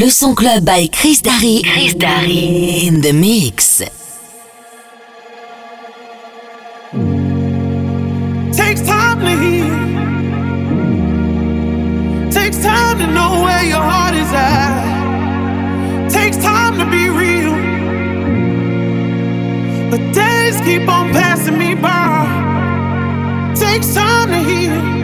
[0.00, 1.60] Le son club by Chris Darry.
[1.62, 3.82] Chris Darry in the mix.
[8.56, 9.68] Takes time to heal.
[12.30, 16.08] Takes time to know where your heart is at.
[16.08, 17.52] Takes time to be real.
[19.90, 22.24] But days keep on passing me by.
[23.54, 25.00] Takes time to heal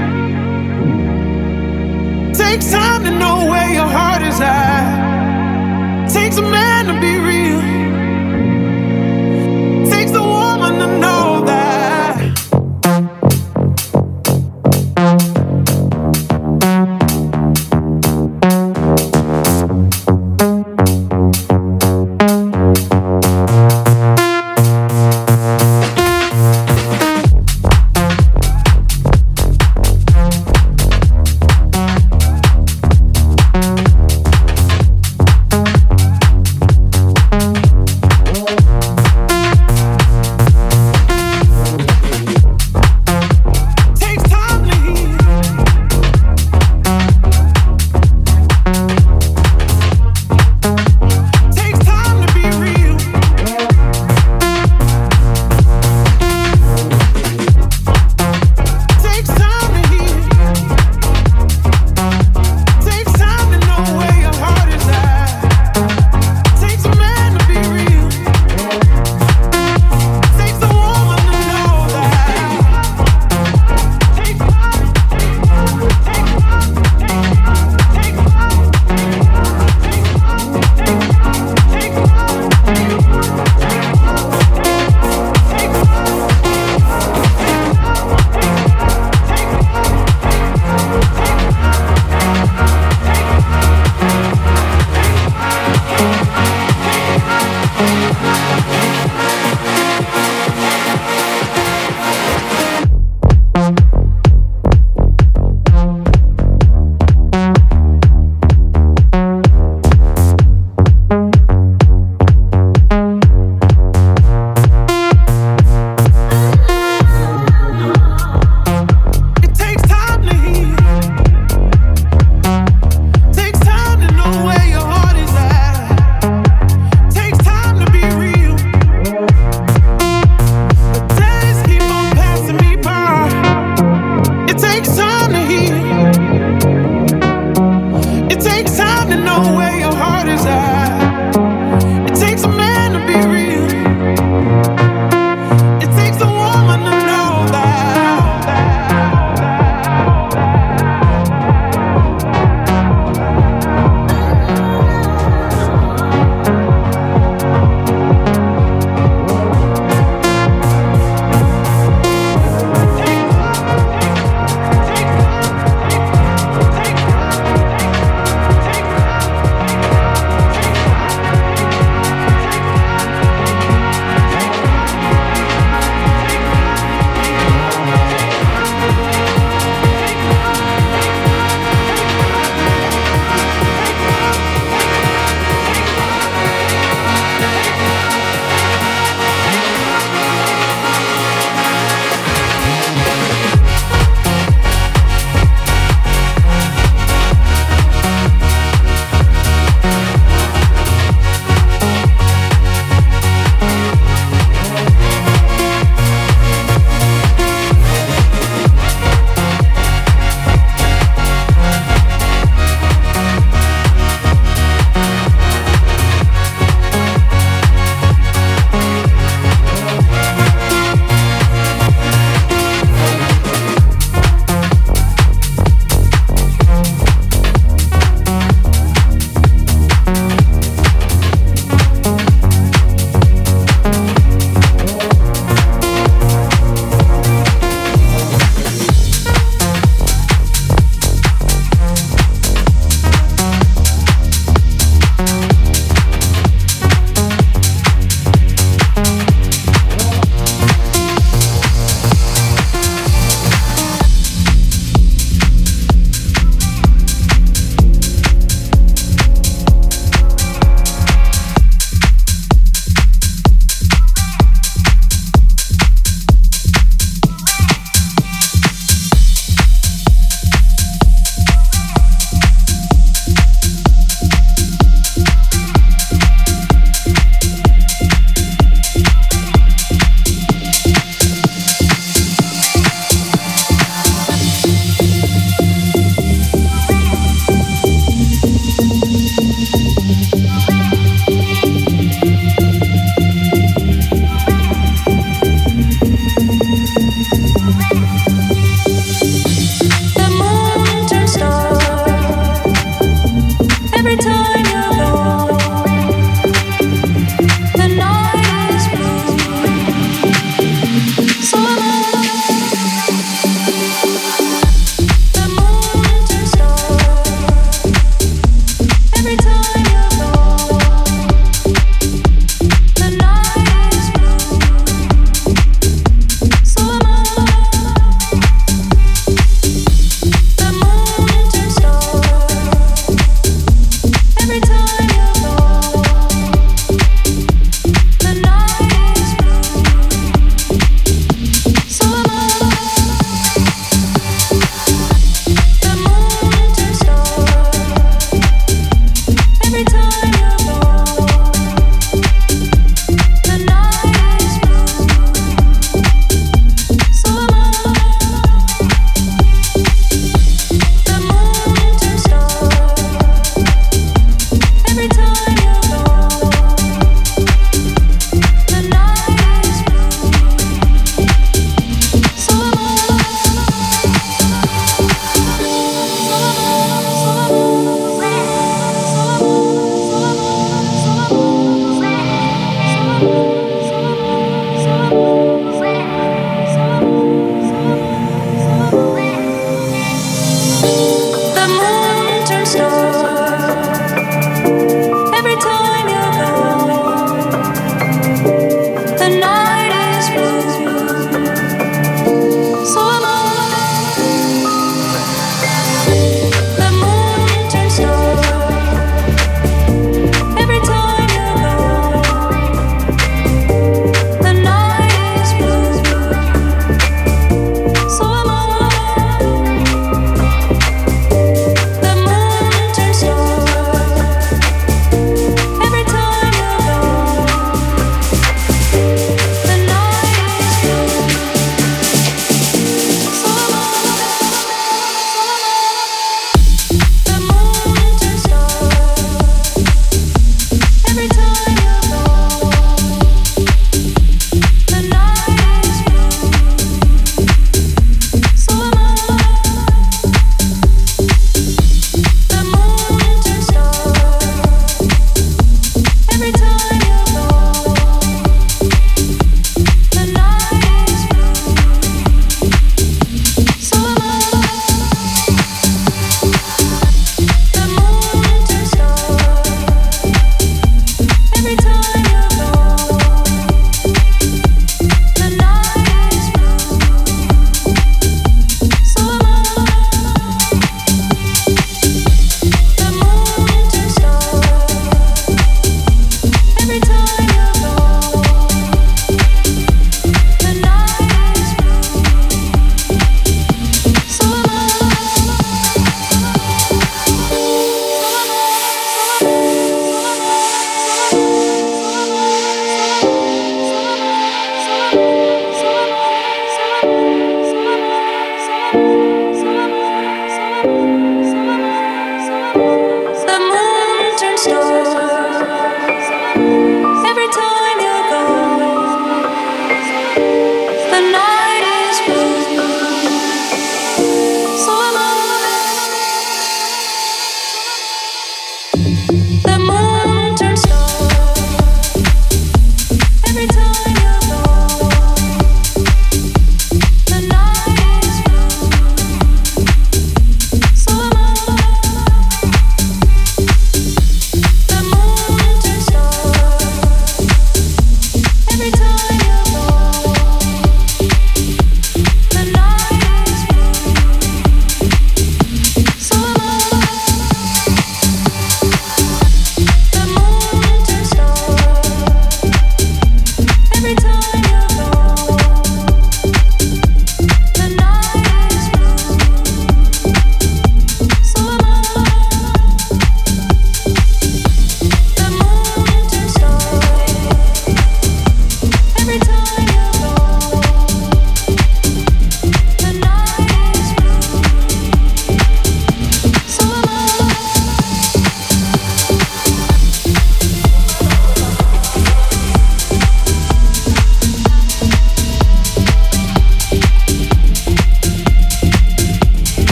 [2.36, 3.15] takes time to know where
[4.40, 6.12] is.
[6.12, 6.95] Takes a man to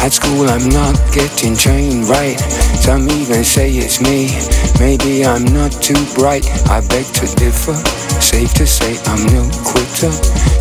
[0.00, 2.40] At school I'm not getting trained right.
[2.80, 4.32] Some even say it's me.
[4.80, 6.48] Maybe I'm not too bright.
[6.68, 7.76] I beg to differ.
[8.20, 10.10] Safe to say I'm no quitter.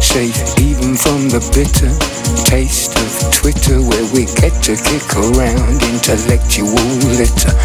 [0.04, 1.90] Safe even from the bitter
[2.46, 6.76] taste of Twitter where we get to kick around intellectual
[7.16, 7.56] litter.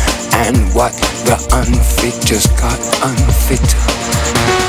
[0.47, 0.93] And what
[1.27, 4.64] the unfit just got unfitter.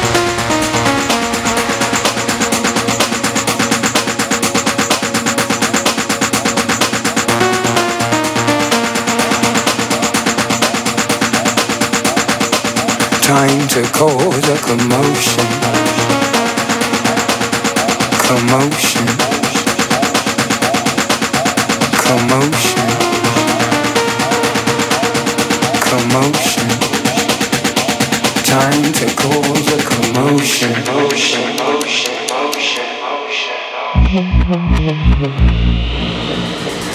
[13.26, 15.48] Time to cause a commotion.
[18.22, 19.08] Commotion.
[22.06, 22.86] Commotion.
[25.82, 26.70] Commotion.
[28.46, 30.72] Time to cause a commotion.
[30.86, 32.86] Motion, motion, motion,
[35.42, 36.95] motion.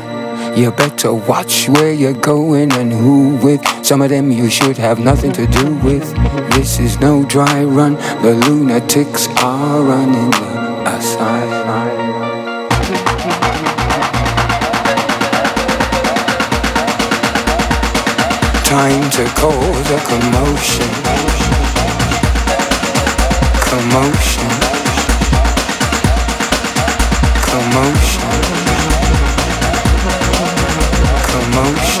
[0.53, 3.61] You better watch where you're going and who with.
[3.85, 6.13] Some of them you should have nothing to do with.
[6.51, 7.93] This is no dry run.
[8.21, 11.97] The lunatics are running the asylum.
[18.65, 20.91] Time to cause a commotion.
[23.71, 24.49] Commotion.
[27.47, 28.20] Commotion
[31.51, 32.00] emotion.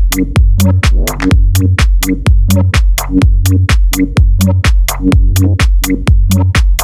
[0.13, 0.37] Thank
[6.35, 6.80] you.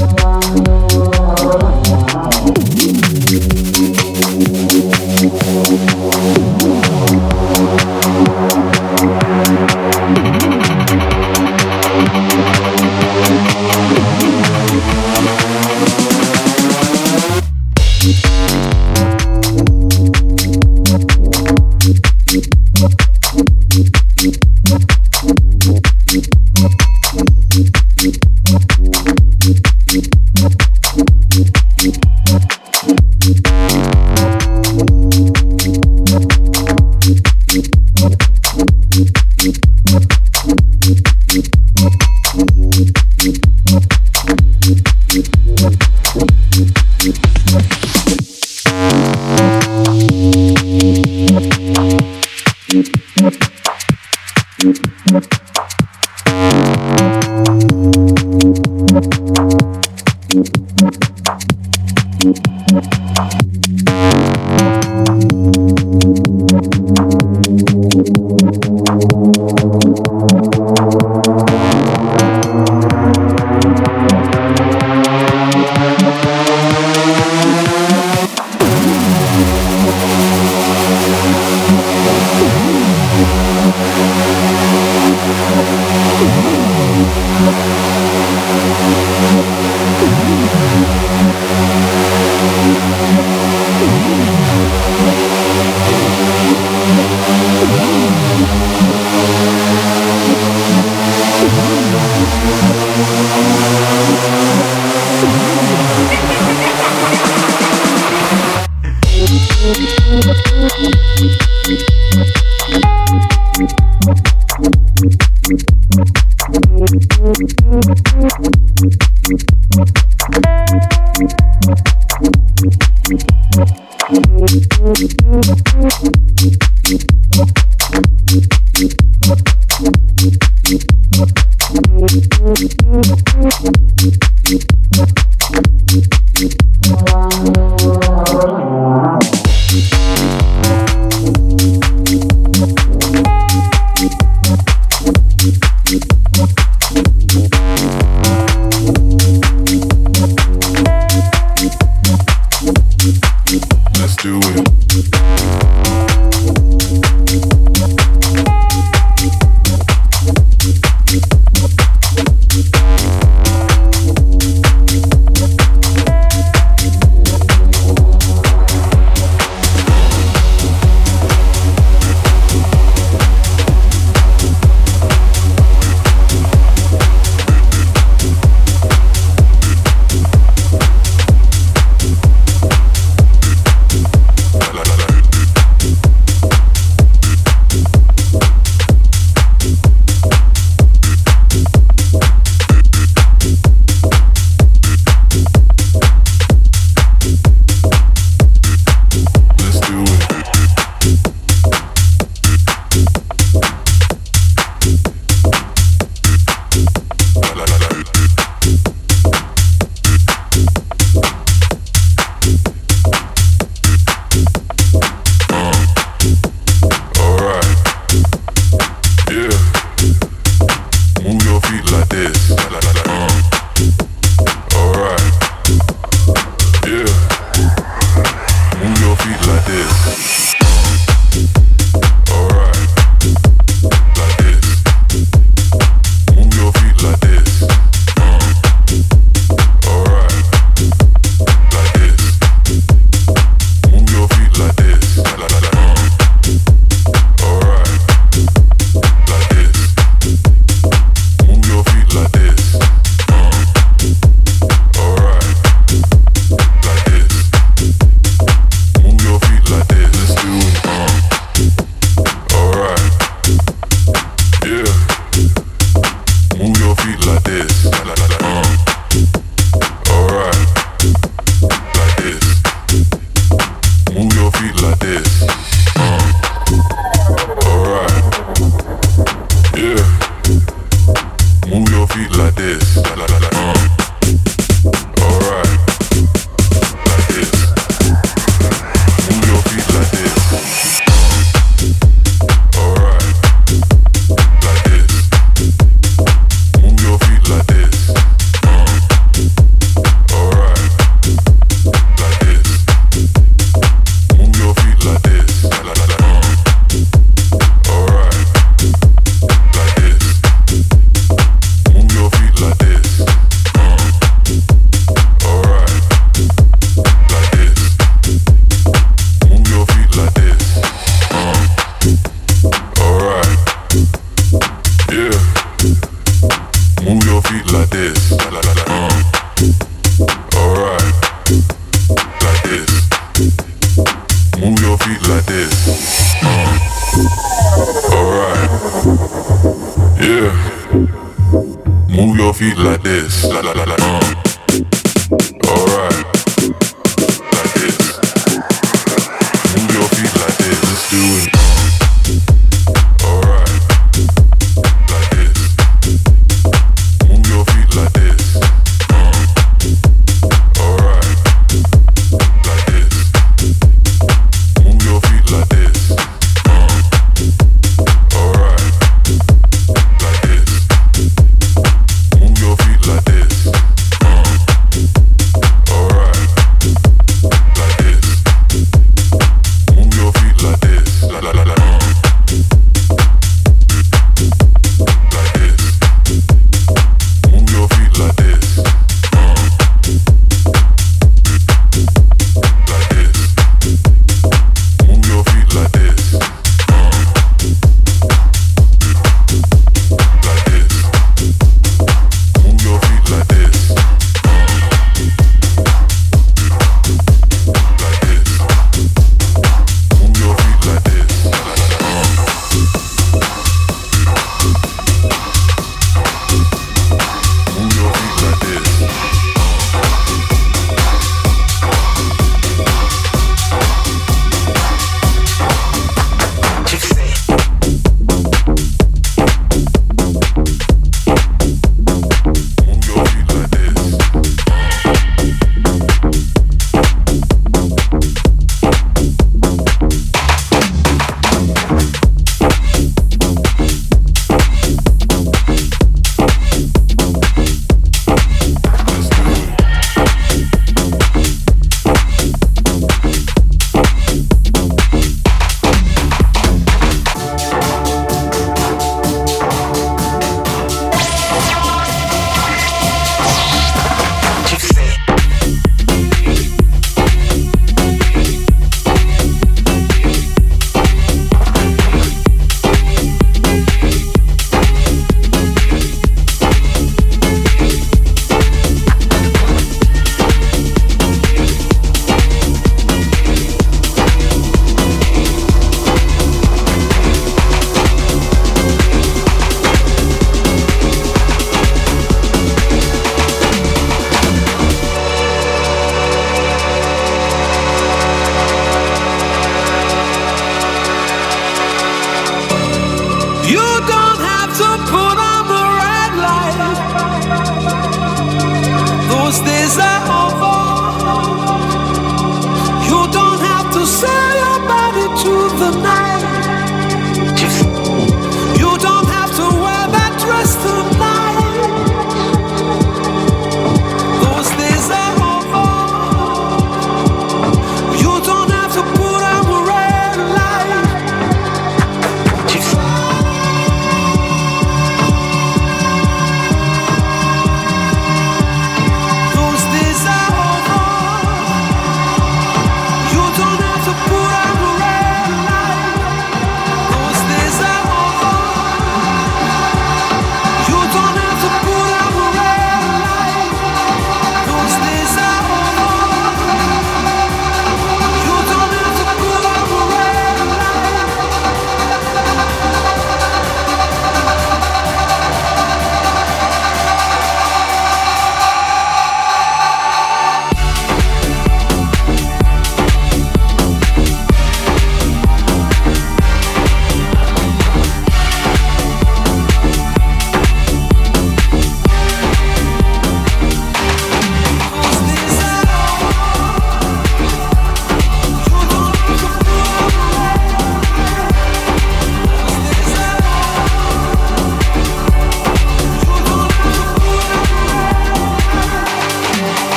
[0.00, 1.19] Wow.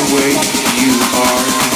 [0.00, 1.69] Whimper as you enter